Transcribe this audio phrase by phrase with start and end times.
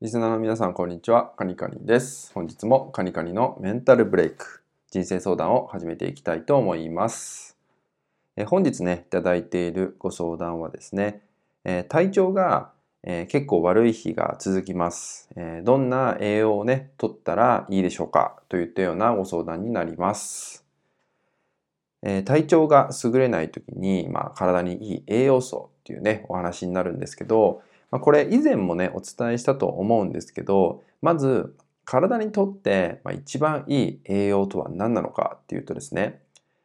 [0.00, 1.32] リスナーの皆さん、こんにちは。
[1.36, 2.30] カニカニです。
[2.32, 7.56] 本日もカニカニのメンタルブレイク、人生相談を始めていきたいと思います。
[8.36, 11.22] え本日ね、いただいているご相談はですね、
[11.64, 12.70] え体調が、
[13.02, 20.64] え結構悪い日が続きます、えどんな栄養をね、取ったらいいでしょうかといったようなご相談になります。
[22.04, 36.20] え体調が優れない時に、まあ、体にいい栄養素っていうね、お話になるんですけど、まあ、これ以前もね、お伝えしたと思うんですけど、まず体にとって一番いい栄養とは何なのかっていうとですね、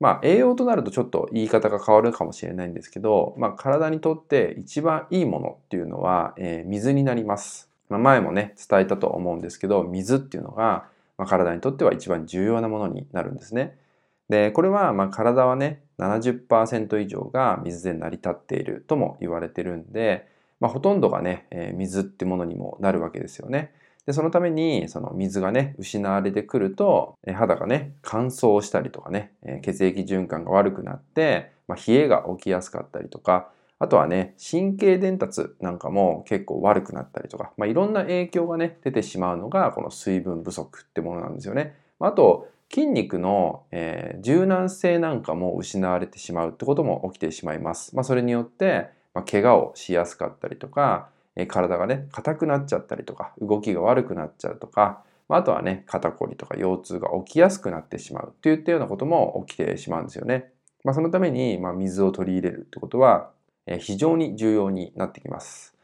[0.00, 7.70] まあ栄養となるとちょっと言い方が変わるかもしれないんですけど、まあ体にとって一番いいものっていうのは、えー、水になります。
[7.88, 10.86] まあ、前もね、伝えたと思うんですけど、水っていうのが、
[11.18, 13.76] まあ、体にとっては一番重要なものになるんですね。
[14.28, 20.26] で、これはまあ体はね、70%以上が水で成り立っているとも言われてるんで、
[20.60, 23.72] まあ、ほとんどがね、えー、水ってものにもなるわけですよね。
[24.06, 41.74] で、そのために、その水がね、失われてくると、え肌がね、乾燥したりとかね、え血液循環が悪くなって、まあ、冷えが起きやすかったりとか、あとはね、神経伝達なんかも結構悪くなったりとか、まあ、いろんな影響がね、出てしまうのが、この水分不足ってものなんですよね。
[41.98, 47.94] あと、筋肉の、えー、柔軟性なんかも失われてしまうってことも起きてしまいます。
[47.94, 60.50] まあ、それによって、まあ、怪我をしやすかったりとか、え体がね、硬くなっちゃったりとか、動きが悪くなっちゃうとか、まあ、あとはね、肩こりとか腰痛が起きやすくなってしまうといったようなことも起きてしまうんですよね。
[60.84, 63.30] まあ、そのために、まあ、水を取り入れるってことは、
[63.66, 65.74] え非常に重要になってきます。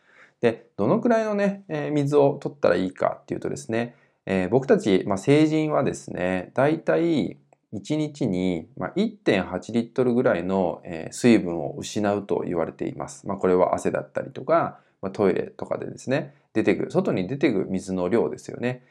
[0.42, 3.94] で、どのくらいのね、え水を取ったらいいかっていうとですね、
[4.26, 7.38] え僕たち、まあ、成人はですね、だいたい
[7.72, 13.26] 1日に1.8リットルぐらいの水分を失うと言われています。
[13.26, 14.80] まあ、これは汗だったりとか、
[15.12, 18.82] トイレとかでですね、出てくる、外に出てくる水の量ですよね。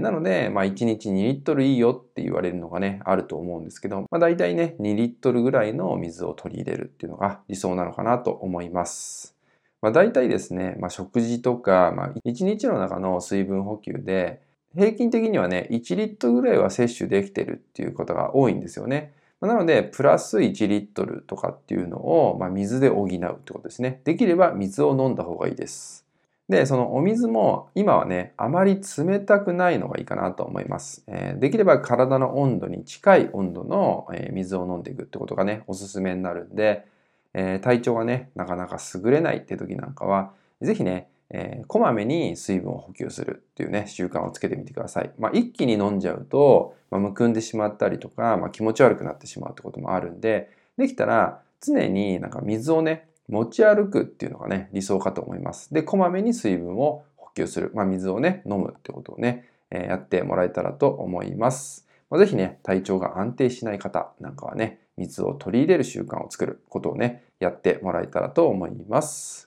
[0.00, 9.36] なので、まあ、1日2リットルいいよって言われるのがね、あると思うんですけど、まあ、大体ね、2リットルぐらいの水を取り入れるっていうのが理想なのかなと思います。
[9.80, 14.42] まあ、大体ですね、まあ、食事とか、まあ、1日の中の水分補給で、
[14.76, 19.14] 平均的にはね、1リットルぐらいは摂取できてるっていうことが多いんですよね。
[19.40, 24.00] なので、プラス1リットルとかっていうのを、まあ、水で補うってことですね。
[24.04, 26.06] できれば水を飲んだ方がいいです。
[26.48, 31.02] で、そのお水も今はね、あまり冷たくないのがいいかなと思います。
[31.08, 36.86] えー、できれば体の温度に近い温度の、え水を飲んでいくってことがね、おすすめになるんで、
[37.34, 40.32] えー、体調がね、なかなか優れないって時なんかは、
[40.62, 45.10] ぜひね、えー、こまめに水分を補給するっていうね、習慣をつけてみてください。
[45.18, 55.74] まあ、一気に飲んじゃうと、まあ、むくんでしまったりとか、まあ、気持ち悪くなってしまうってこともあるんで、できたら常になんか水をね、持ち歩くっていうのがね、理想かと思います。
[55.74, 57.72] で、こまめに水分を補給する。
[57.74, 61.86] まあ、水をね、飲むってことをね、えー、やってもらえたらと思います。
[62.08, 69.45] まあ、ぜひね、体調が安定しない方なんかはね、水を取り入れる習慣を作ることをね、やってもらえたらと思います。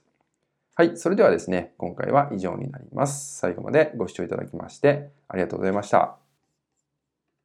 [0.80, 0.96] はい。
[0.96, 3.38] それではですね、今回は以上になります。
[3.38, 6.29] 最後までご視聴いただきましてありがとうございました。